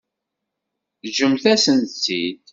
Ǧǧemt-asent-tt-id. 1.07 2.41